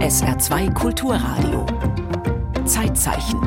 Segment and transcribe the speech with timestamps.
[0.00, 1.66] SR2 Kulturradio.
[2.66, 3.40] Zeitzeichen.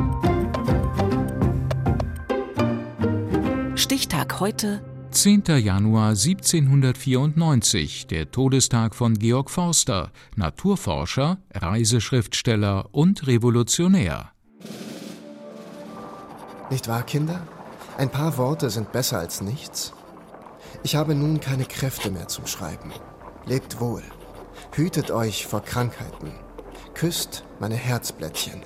[3.76, 4.82] Stichtag heute
[5.12, 5.44] 10.
[5.60, 14.32] Januar 1794, der Todestag von Georg Forster, Naturforscher, Reiseschriftsteller und Revolutionär.
[16.70, 17.42] Nicht wahr, Kinder?
[17.98, 19.94] Ein paar Worte sind besser als nichts.
[20.84, 22.92] Ich habe nun keine Kräfte mehr zum Schreiben.
[23.46, 24.04] Lebt wohl.
[24.74, 26.32] Hütet euch vor Krankheiten.
[26.94, 28.62] Küsst meine Herzblättchen.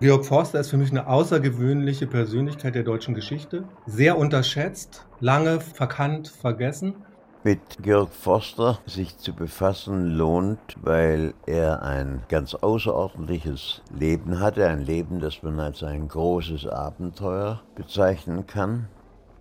[0.00, 3.64] Georg Forster ist für mich eine außergewöhnliche Persönlichkeit der deutschen Geschichte.
[3.86, 6.94] Sehr unterschätzt, lange verkannt, vergessen.
[7.42, 14.66] Mit Georg Forster sich zu befassen lohnt, weil er ein ganz außerordentliches Leben hatte.
[14.66, 18.88] Ein Leben, das man als ein großes Abenteuer bezeichnen kann.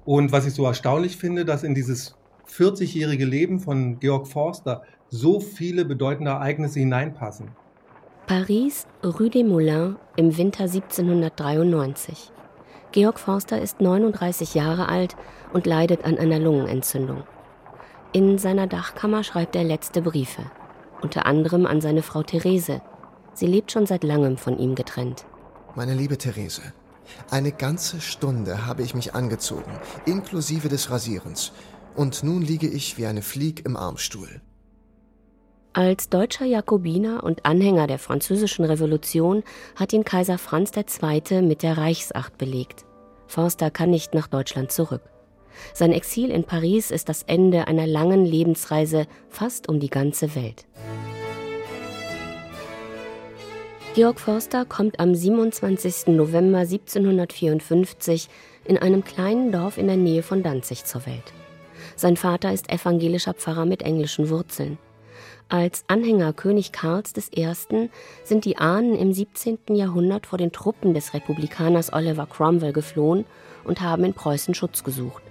[0.05, 2.15] Und was ich so erstaunlich finde, dass in dieses
[2.47, 7.49] 40-jährige Leben von Georg Forster so viele bedeutende Ereignisse hineinpassen.
[8.25, 12.31] Paris, Rue des Moulins im Winter 1793.
[12.91, 15.15] Georg Forster ist 39 Jahre alt
[15.51, 17.23] und leidet an einer Lungenentzündung.
[18.11, 20.43] In seiner Dachkammer schreibt er letzte Briefe,
[21.01, 22.81] unter anderem an seine Frau Therese.
[23.33, 25.25] Sie lebt schon seit langem von ihm getrennt.
[25.75, 26.61] Meine liebe Therese,
[27.31, 29.71] eine ganze Stunde habe ich mich angezogen,
[30.05, 31.51] inklusive des Rasierens,
[31.95, 34.41] und nun liege ich wie eine Flieg im Armstuhl.
[35.73, 39.43] Als deutscher Jakobiner und Anhänger der Französischen Revolution
[39.75, 41.41] hat ihn Kaiser Franz II.
[41.41, 42.85] mit der Reichsacht belegt.
[43.25, 45.01] Forster kann nicht nach Deutschland zurück.
[45.73, 50.65] Sein Exil in Paris ist das Ende einer langen Lebensreise fast um die ganze Welt.
[53.95, 56.07] Georg Forster kommt am 27.
[56.07, 58.27] November 1754
[58.65, 61.33] in einem kleinen Dorf in der Nähe von Danzig zur Welt.
[62.03, 64.77] Sein Vater ist evangelischer Pfarrer mit englischen Wurzeln.
[65.47, 67.47] Als Anhänger König Karls I.
[68.25, 69.59] sind die Ahnen im 17.
[69.69, 73.23] Jahrhundert vor den Truppen des Republikaners Oliver Cromwell geflohen
[73.63, 75.23] und haben in Preußen Schutz gesucht.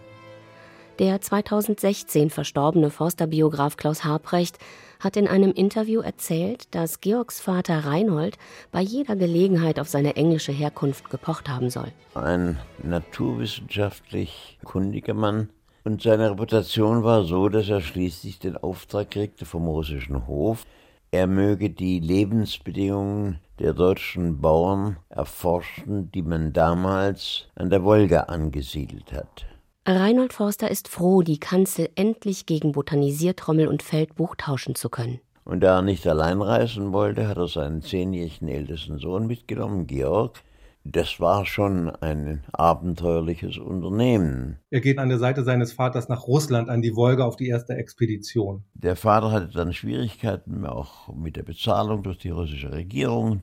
[0.98, 4.58] Der 2016 verstorbene Forsterbiograf Klaus Harprecht
[4.98, 8.38] hat in einem Interview erzählt, dass Georgs Vater Reinhold
[8.70, 11.92] bei jeder Gelegenheit auf seine englische Herkunft gepocht haben soll.
[12.14, 15.50] Ein naturwissenschaftlich kundiger Mann,
[15.84, 20.64] und seine Reputation war so, dass er schließlich den Auftrag kriegte vom russischen Hof,
[21.10, 29.12] er möge die Lebensbedingungen der deutschen Bauern erforschen, die man damals an der Wolga angesiedelt
[29.12, 29.44] hat.
[29.86, 35.20] Reinhold Forster ist froh, die Kanzel endlich gegen Botanisiertrommel und Feldbuch tauschen zu können.
[35.44, 40.40] Und da er nicht allein reisen wollte, hat er seinen zehnjährigen ältesten Sohn mitgenommen, Georg,
[40.84, 44.58] das war schon ein abenteuerliches Unternehmen.
[44.70, 47.74] Er geht an der Seite seines Vaters nach Russland an die Wolga auf die erste
[47.74, 48.64] Expedition.
[48.74, 53.42] Der Vater hatte dann Schwierigkeiten auch mit der Bezahlung durch die russische Regierung.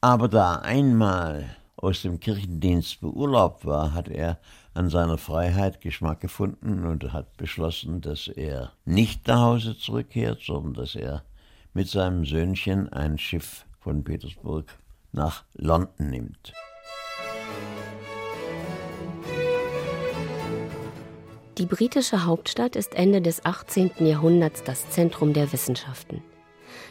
[0.00, 4.38] Aber da er einmal aus dem Kirchendienst beurlaubt war, hat er
[4.74, 10.74] an seiner Freiheit Geschmack gefunden und hat beschlossen, dass er nicht nach Hause zurückkehrt, sondern
[10.74, 11.22] dass er
[11.74, 14.66] mit seinem Söhnchen ein Schiff von Petersburg
[15.12, 16.52] nach London nimmt.
[21.58, 23.90] Die britische Hauptstadt ist Ende des 18.
[24.00, 26.22] Jahrhunderts das Zentrum der Wissenschaften.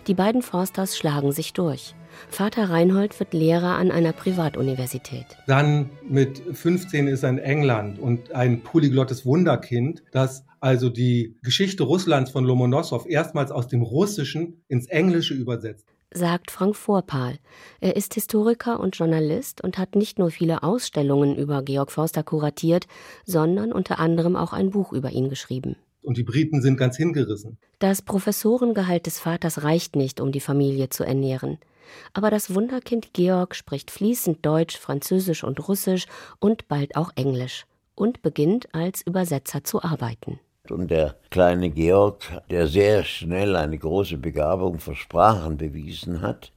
[0.06, 1.96] Die beiden Forsters schlagen sich durch.
[2.30, 5.26] Vater Reinhold wird Lehrer an einer Privatuniversität.
[5.48, 11.82] Dann mit 15 ist er in England und ein polyglottes Wunderkind, das also die Geschichte
[11.82, 17.40] Russlands von Lomonossow erstmals aus dem Russischen ins Englische übersetzt sagt Frank Vorpal.
[17.80, 22.88] Er ist Historiker und Journalist und hat nicht nur viele Ausstellungen über Georg Forster kuratiert,
[23.26, 25.76] sondern unter anderem auch ein Buch über ihn geschrieben.
[26.02, 27.58] Und die Briten sind ganz hingerissen.
[27.80, 31.60] Das Professorengehalt des Vaters reicht nicht, um die Familie zu ernähren.
[32.14, 36.08] Aber das Wunderkind Georg spricht fließend Deutsch, Französisch und Russisch
[36.40, 40.40] und bald auch Englisch und beginnt als Übersetzer zu arbeiten.
[40.72, 46.52] Und der kleine Georg, der sehr schnell eine große Begabung für Sprachen bewiesen hat,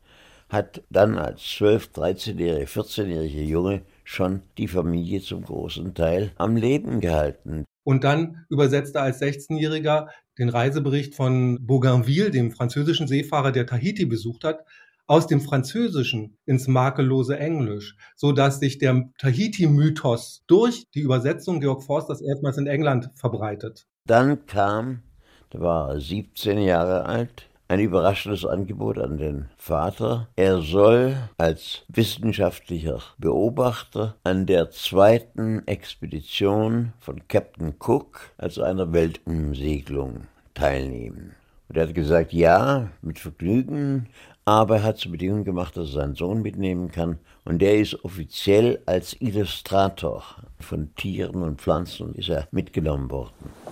[0.49, 7.01] hat dann als 12-, 13-jähriger, 14-jähriger Junge schon die Familie zum großen Teil am Leben
[7.01, 7.65] gehalten.
[7.83, 14.07] Und dann übersetzte er als 16-Jähriger den Reisebericht von Bougainville, dem französischen Seefahrer, der Tahiti
[14.07, 14.65] besucht hat,
[15.07, 21.83] aus dem Französischen ins makellose Englisch, so dass sich der Tahiti-Mythos durch die Übersetzung Georg
[21.83, 23.87] Forsters erstmals in England verbreitet.
[24.07, 25.01] Dann kam,
[25.49, 30.29] da war er 17 Jahre alt, ein überraschendes Angebot an den Vater.
[30.37, 40.27] Er soll als wissenschaftlicher Beobachter an der zweiten Expedition von Captain Cook, also einer Weltumsegelung,
[40.53, 41.35] teilnehmen.
[41.71, 44.11] Und er hat gesagt, ja, mit Vergnügen,
[44.45, 47.19] aber er hat zur Bedingung gemacht, dass er seinen Sohn mitnehmen kann.
[47.47, 50.23] Und der ist offiziell als Illustrator
[50.61, 53.64] von Tieren und Pflanzen ist er mitgenommen worden.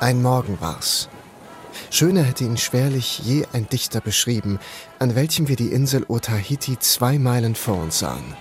[0.00, 1.10] Ein Morgen war's.
[1.90, 4.58] Schöner hätte ihn schwerlich je ein Dichter beschrieben,
[4.98, 8.34] an welchem wir die Insel Otahiti zwei Meilen vor uns sahen.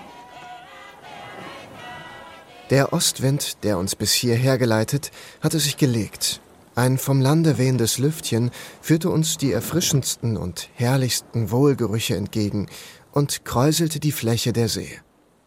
[2.70, 5.12] Der Ostwind, der uns bis hierher geleitet,
[5.42, 6.40] hatte sich gelegt.
[6.76, 12.68] Ein vom Lande wehendes Lüftchen führte uns die erfrischendsten und herrlichsten Wohlgerüche entgegen
[13.12, 15.02] und kräuselte die Fläche der See.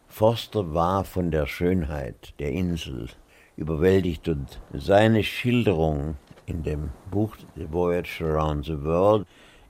[0.09, 3.09] Forster war von der Schönheit der Insel
[3.57, 6.15] überwältigt und seine Schilderung
[6.45, 9.25] in dem Buch The Voyage Around the World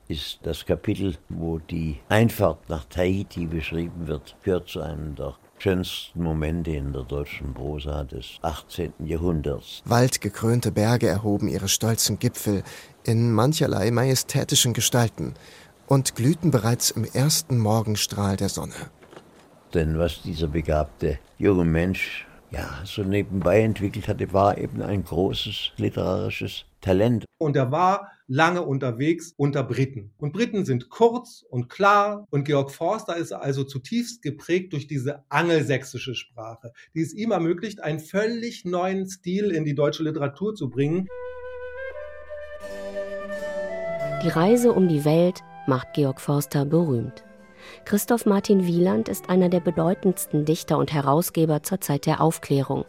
[0.08, 6.22] ist das Kapitel, wo die Einfahrt nach Tahiti beschrieben wird, gehört zu einem der schönsten
[6.22, 8.94] Momente in der deutschen Prosa des 18.
[9.06, 9.82] Jahrhunderts.
[9.86, 12.64] Waldgekrönte Berge erhoben ihre stolzen Gipfel
[13.06, 15.36] in mancherlei majestätischen Gestalten
[15.88, 18.74] und glühten bereits im ersten Morgenstrahl der Sonne.
[19.74, 25.72] Denn was dieser begabte junge Mensch ja so nebenbei entwickelt hatte, war eben ein großes
[25.78, 27.26] literarisches Talent.
[27.40, 30.12] Und er war lange unterwegs unter Briten.
[30.18, 32.28] Und Briten sind kurz und klar.
[32.30, 37.82] Und Georg Forster ist also zutiefst geprägt durch diese angelsächsische Sprache, die es ihm ermöglicht,
[37.82, 41.08] einen völlig neuen Stil in die deutsche Literatur zu bringen.
[44.24, 47.24] Die Reise um die Welt macht Georg Forster berühmt.
[47.86, 52.86] Christoph Martin Wieland ist einer der bedeutendsten Dichter und Herausgeber zur Zeit der Aufklärung.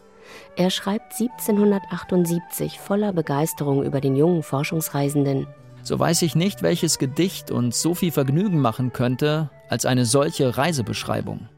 [0.57, 5.47] Er schreibt 1778 voller Begeisterung über den jungen Forschungsreisenden.
[5.83, 10.57] So weiß ich nicht, welches Gedicht uns so viel Vergnügen machen könnte als eine solche
[10.57, 11.49] Reisebeschreibung.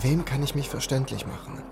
[0.00, 1.62] Wem kann ich mich verständlich machen?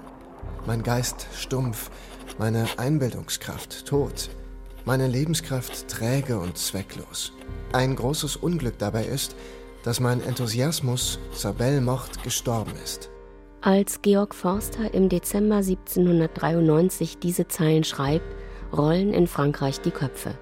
[0.66, 1.90] Mein Geist stumpf,
[2.38, 4.30] meine Einbildungskraft tot,
[4.84, 7.32] meine Lebenskraft träge und zwecklos.
[7.72, 9.34] Ein großes Unglück dabei ist,
[9.82, 13.10] dass mein Enthusiasmus zur Belmocht gestorben ist.
[13.60, 18.26] Als Georg Forster im Dezember 1793 diese Zeilen schreibt,
[18.76, 20.34] rollen in Frankreich die Köpfe.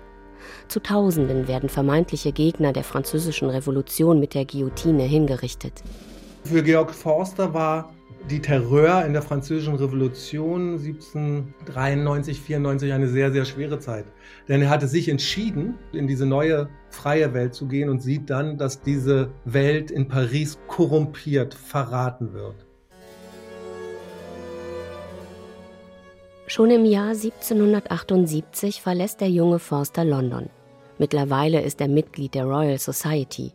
[0.69, 5.83] Zu Tausenden werden vermeintliche Gegner der französischen Revolution mit der Guillotine hingerichtet.
[6.45, 7.93] Für Georg Forster war
[8.31, 14.05] die Terror in der französischen Revolution 1793, 94 eine sehr, sehr schwere Zeit.
[14.49, 18.59] Denn er hatte sich entschieden, in diese neue freie Welt zu gehen und sieht dann,
[18.59, 22.67] dass diese Welt in Paris korrumpiert, verraten wird.
[26.47, 30.51] Schon im Jahr 1778 verlässt der junge Forster London.
[30.99, 33.53] Mittlerweile ist er Mitglied der Royal Society.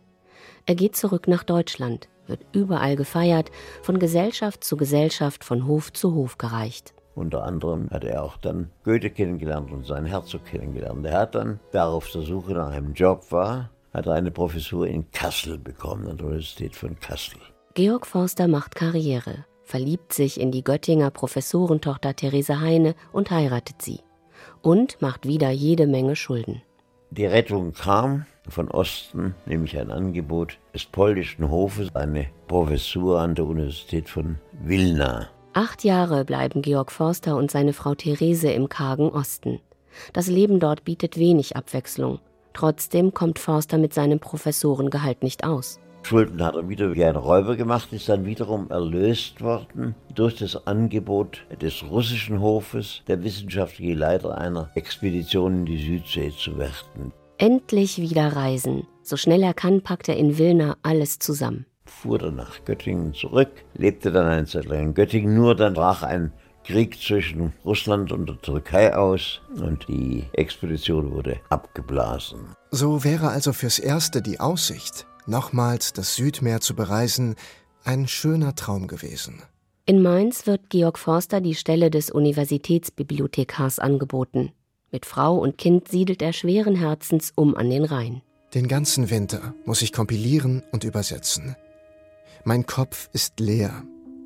[0.66, 3.52] Er geht zurück nach Deutschland, wird überall gefeiert,
[3.82, 6.94] von Gesellschaft zu Gesellschaft, von Hof zu Hof gereicht.
[7.16, 11.06] Unter anderem hat er auch dann Goethe kennengelernt und seinen Herzog kennengelernt.
[11.06, 14.32] Er hat dann, da er auf der Suche nach einem Job war, hat er eine
[14.32, 17.40] Professur in Kassel bekommen, an der Universität von Kassel.
[17.74, 24.00] Georg Forster macht Karriere verliebt sich in die Göttinger Professorentochter Therese Heine und heiratet sie.
[24.62, 26.62] Und macht wieder jede Menge Schulden.
[27.10, 33.46] Die Rettung kam von Osten, nämlich ein Angebot des polnischen Hofes, eine Professur an der
[33.46, 35.30] Universität von Wilna.
[35.54, 39.60] Acht Jahre bleiben Georg Forster und seine Frau Therese im kargen Osten.
[40.14, 42.20] Das Leben dort bietet wenig Abwechslung.
[42.54, 45.80] Trotzdem kommt Forster mit seinem Professorengehalt nicht aus.
[46.04, 50.66] Schulden hat er wieder wie ein Räuber gemacht, ist dann wiederum erlöst worden durch das
[50.66, 57.12] Angebot des russischen Hofes, der wissenschaftliche Leiter einer Expedition in die Südsee zu werden.
[57.38, 58.88] Endlich wieder reisen.
[59.04, 61.66] So schnell er kann, packt er in Wilna alles zusammen.
[61.86, 66.04] Fuhr dann nach Göttingen zurück, lebte dann eine Zeit lang in Göttingen, nur dann brach
[66.04, 66.32] ein
[66.68, 72.40] Krieg zwischen Russland und der Türkei aus und die Expedition wurde abgeblasen.
[72.72, 77.36] So wäre also fürs Erste die Aussicht, nochmals das Südmeer zu bereisen,
[77.84, 79.42] ein schöner Traum gewesen.
[79.86, 84.52] In Mainz wird Georg Forster die Stelle des Universitätsbibliothekars angeboten.
[84.92, 88.22] Mit Frau und Kind siedelt er schweren Herzens um an den Rhein.
[88.54, 91.56] Den ganzen Winter muss ich kompilieren und übersetzen.
[92.44, 93.84] Mein Kopf ist leer.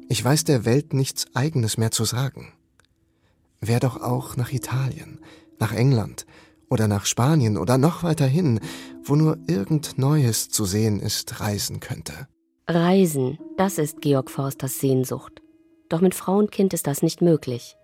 [0.09, 2.53] Ich weiß der Welt nichts Eigenes mehr zu sagen.
[3.59, 5.19] Wer doch auch nach Italien,
[5.59, 6.25] nach England,
[6.71, 8.59] oder nach Spanien oder noch weiter hin,
[9.03, 12.13] wo nur irgend Neues zu sehen ist, reisen könnte.
[12.67, 15.41] Reisen, das ist Georg Forsters Sehnsucht.
[15.89, 17.75] Doch mit Frau und Kind ist das nicht möglich.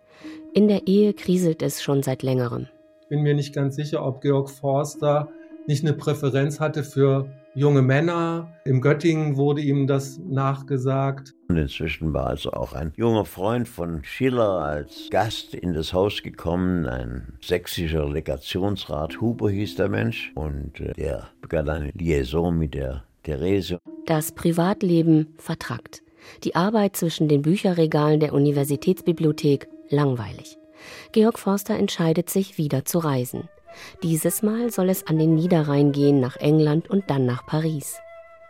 [0.54, 2.68] In der Ehe kriselt es schon seit längerem.
[3.10, 5.30] Bin mir nicht ganz sicher, ob Georg Forster
[5.68, 8.54] nicht eine Präferenz hatte für junge Männer.
[8.66, 11.34] Im Göttingen wurde ihm das nachgesagt.
[11.50, 16.22] Und inzwischen war also auch ein junger Freund von Schiller als Gast in das Haus
[16.22, 22.76] gekommen, ein sächsischer Legationsrat Huber hieß der Mensch, und äh, der begann eine Liaison mit
[22.76, 23.80] der Therese.
[24.06, 26.04] Das Privatleben vertrackt.
[26.44, 30.58] Die Arbeit zwischen den Bücherregalen der Universitätsbibliothek langweilig.
[31.12, 33.50] Georg Forster entscheidet sich wieder zu reisen.
[34.04, 37.98] Dieses Mal soll es an den Niederrhein gehen, nach England und dann nach Paris.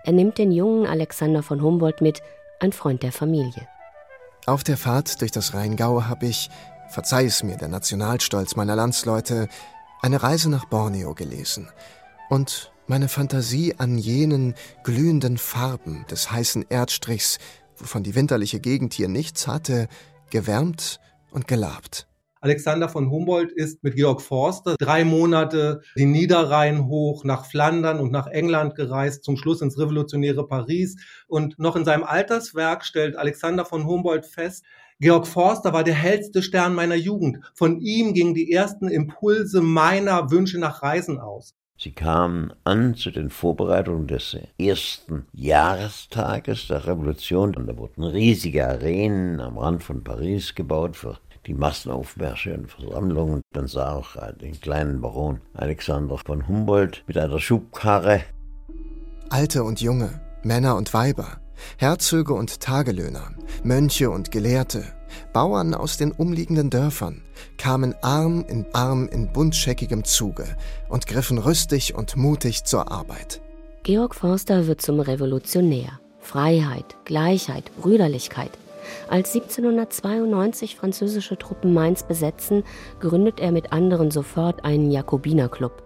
[0.03, 2.21] Er nimmt den jungen Alexander von Humboldt mit,
[2.59, 3.67] ein Freund der Familie.
[4.45, 6.49] Auf der Fahrt durch das Rheingau habe ich,
[6.89, 9.49] verzeih es mir der Nationalstolz meiner Landsleute,
[10.01, 11.69] eine Reise nach Borneo gelesen
[12.29, 17.39] und meine Fantasie an jenen glühenden Farben des heißen Erdstrichs,
[17.77, 19.89] wovon die winterliche Gegend hier nichts hatte,
[20.29, 20.99] gewärmt
[21.31, 22.07] und gelabt.
[22.41, 28.11] Alexander von Humboldt ist mit Georg Forster drei Monate den Niederrhein hoch nach Flandern und
[28.11, 30.95] nach England gereist, zum Schluss ins revolutionäre Paris.
[31.27, 34.63] Und noch in seinem Alterswerk stellt Alexander von Humboldt fest,
[34.99, 37.39] Georg Forster war der hellste Stern meiner Jugend.
[37.53, 41.53] Von ihm gingen die ersten Impulse meiner Wünsche nach Reisen aus.
[41.79, 47.55] Sie kamen an zu den Vorbereitungen des ersten Jahrestages der Revolution.
[47.55, 53.41] Und da wurden riesige Arenen am Rand von Paris gebaut für die Massenaufmärsche und Versammlungen.
[53.55, 58.21] Man sah auch den kleinen Baron Alexander von Humboldt mit einer Schubkarre.
[59.29, 61.39] Alte und Junge, Männer und Weiber,
[61.77, 63.31] Herzöge und Tagelöhner,
[63.63, 64.83] Mönche und Gelehrte,
[65.33, 67.21] Bauern aus den umliegenden Dörfern
[67.57, 70.45] kamen Arm in Arm in buntscheckigem Zuge
[70.89, 73.41] und griffen rüstig und mutig zur Arbeit.
[73.83, 75.99] Georg Forster wird zum Revolutionär.
[76.19, 78.51] Freiheit, Gleichheit, Brüderlichkeit–
[79.09, 82.63] als 1792 französische Truppen Mainz besetzen,
[82.99, 85.83] gründet er mit anderen sofort einen Jakobinerclub.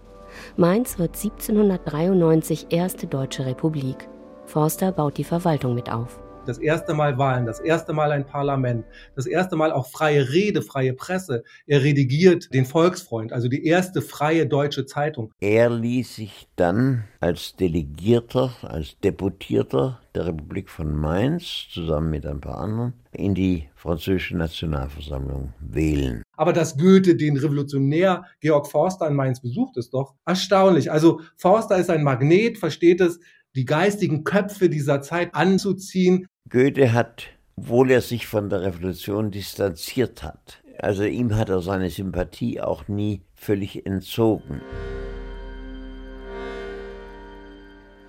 [0.55, 4.07] Mainz wird 1793 erste deutsche Republik.
[4.45, 8.85] Forster baut die Verwaltung mit auf das erste Mal Wahlen, das erste Mal ein Parlament,
[9.15, 11.43] das erste Mal auch freie Rede, freie Presse.
[11.67, 15.31] Er redigiert den Volksfreund, also die erste freie deutsche Zeitung.
[15.39, 22.41] Er ließ sich dann als Delegierter, als Deputierter der Republik von Mainz zusammen mit ein
[22.41, 26.23] paar anderen in die französische Nationalversammlung wählen.
[26.35, 30.91] Aber dass Goethe den Revolutionär Georg Forster in Mainz besucht, ist doch erstaunlich.
[30.91, 33.19] Also Forster ist ein Magnet, versteht es,
[33.55, 36.27] die geistigen Köpfe dieser Zeit anzuziehen.
[36.49, 41.89] Goethe hat, obwohl er sich von der Revolution distanziert hat, also ihm hat er seine
[41.89, 44.61] Sympathie auch nie völlig entzogen.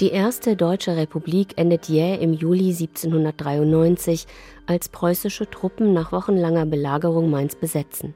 [0.00, 4.26] Die erste deutsche Republik endet jäh im Juli 1793,
[4.66, 8.14] als preußische Truppen nach wochenlanger Belagerung Mainz besetzen.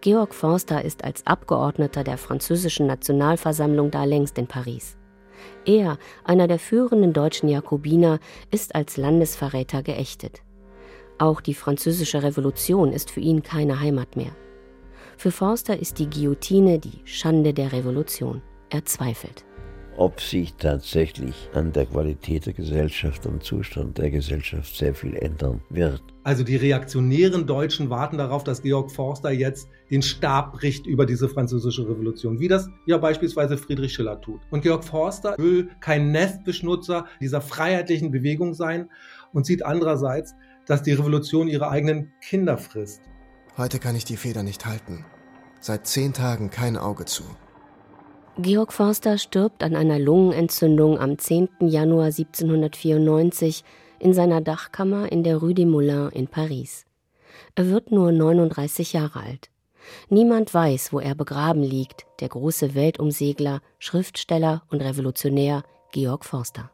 [0.00, 4.96] Georg Forster ist als Abgeordneter der französischen Nationalversammlung da längst in Paris.
[5.64, 8.18] Er, einer der führenden deutschen Jakobiner,
[8.50, 10.42] ist als Landesverräter geächtet.
[11.18, 14.32] Auch die französische Revolution ist für ihn keine Heimat mehr.
[15.16, 18.42] Für Forster ist die Guillotine die Schande der Revolution.
[18.70, 19.44] Er zweifelt
[20.00, 25.60] ob sich tatsächlich an der Qualität der Gesellschaft und Zustand der Gesellschaft sehr viel ändern
[25.68, 26.02] wird.
[26.24, 31.28] Also die reaktionären Deutschen warten darauf, dass Georg Forster jetzt den Stab bricht über diese
[31.28, 34.40] französische Revolution, wie das ja beispielsweise Friedrich Schiller tut.
[34.50, 38.88] Und Georg Forster will kein Nestbeschnutzer dieser freiheitlichen Bewegung sein
[39.32, 40.34] und sieht andererseits,
[40.66, 43.02] dass die Revolution ihre eigenen Kinder frisst.
[43.56, 45.04] Heute kann ich die Feder nicht halten.
[45.60, 47.24] Seit zehn Tagen kein Auge zu.
[48.38, 51.48] Georg Forster stirbt an einer Lungenentzündung am 10.
[51.60, 53.64] Januar 1794
[53.98, 56.86] in seiner Dachkammer in der Rue des Moulins in Paris.
[57.54, 59.50] Er wird nur 39 Jahre alt.
[60.08, 66.70] Niemand weiß, wo er begraben liegt, der große Weltumsegler, Schriftsteller und Revolutionär Georg Forster.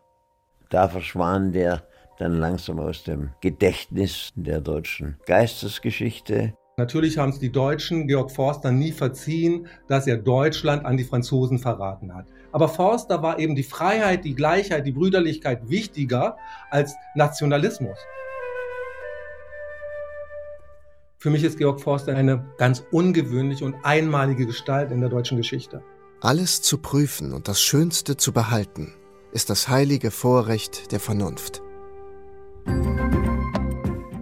[0.71, 1.87] Da verschwand er
[2.19, 6.55] dann langsam aus dem Gedächtnis der deutschen Geistesgeschichte.
[6.79, 11.59] Natürlich haben es die Deutschen Georg Forster nie verziehen, dass er Deutschland an die Franzosen
[11.59, 12.27] verraten hat.
[12.53, 16.37] Aber Forster war eben die Freiheit, die Gleichheit, die Brüderlichkeit wichtiger
[16.71, 17.99] als Nationalismus.
[21.27, 25.83] Für mich ist Georg Forster eine ganz ungewöhnliche und einmalige Gestalt in der deutschen Geschichte.
[26.21, 28.95] Alles zu prüfen und das Schönste zu behalten,
[29.33, 31.63] ist das heilige Vorrecht der Vernunft.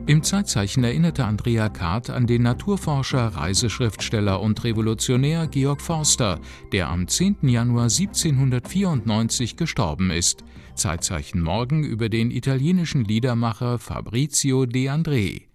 [0.06, 6.40] Im Zeitzeichen erinnerte Andrea Kart an den Naturforscher, Reiseschriftsteller und Revolutionär Georg Forster,
[6.72, 7.36] der am 10.
[7.42, 10.42] Januar 1794 gestorben ist.
[10.74, 15.48] Zeitzeichen morgen über den italienischen Liedermacher Fabrizio De André.